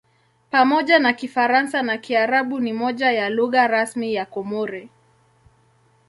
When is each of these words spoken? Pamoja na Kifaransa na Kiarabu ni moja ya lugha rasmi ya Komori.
Pamoja 0.51 0.99
na 0.99 1.13
Kifaransa 1.13 1.83
na 1.83 1.97
Kiarabu 1.97 2.59
ni 2.59 2.73
moja 2.73 3.11
ya 3.11 3.29
lugha 3.29 3.67
rasmi 3.67 4.13
ya 4.13 4.25
Komori. 4.25 4.89